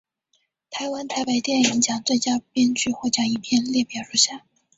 [0.71, 4.43] 台湾台北电影奖最佳编剧获奖影片列表如下。